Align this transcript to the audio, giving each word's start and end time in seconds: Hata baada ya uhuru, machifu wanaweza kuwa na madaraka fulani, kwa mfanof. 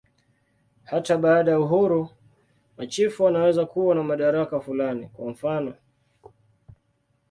Hata 0.83 1.17
baada 1.17 1.51
ya 1.51 1.59
uhuru, 1.59 2.09
machifu 2.77 3.23
wanaweza 3.23 3.65
kuwa 3.65 3.95
na 3.95 4.03
madaraka 4.03 4.59
fulani, 4.59 5.07
kwa 5.07 5.29
mfanof. 5.31 5.75